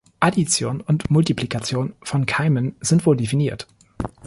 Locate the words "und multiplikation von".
0.81-2.25